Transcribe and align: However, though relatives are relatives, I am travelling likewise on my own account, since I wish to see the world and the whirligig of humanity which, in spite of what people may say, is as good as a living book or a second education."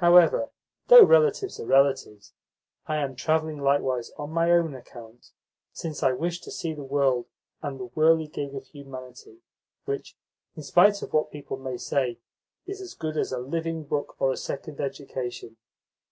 However, 0.00 0.50
though 0.88 1.04
relatives 1.04 1.60
are 1.60 1.64
relatives, 1.64 2.32
I 2.88 2.96
am 2.96 3.14
travelling 3.14 3.58
likewise 3.60 4.10
on 4.18 4.32
my 4.32 4.50
own 4.50 4.74
account, 4.74 5.30
since 5.70 6.02
I 6.02 6.10
wish 6.10 6.40
to 6.40 6.50
see 6.50 6.74
the 6.74 6.82
world 6.82 7.26
and 7.62 7.78
the 7.78 7.86
whirligig 7.90 8.52
of 8.56 8.66
humanity 8.66 9.42
which, 9.84 10.16
in 10.56 10.64
spite 10.64 11.02
of 11.02 11.12
what 11.12 11.30
people 11.30 11.56
may 11.56 11.76
say, 11.76 12.18
is 12.66 12.80
as 12.80 12.94
good 12.94 13.16
as 13.16 13.30
a 13.30 13.38
living 13.38 13.84
book 13.84 14.16
or 14.18 14.32
a 14.32 14.36
second 14.36 14.80
education." 14.80 15.56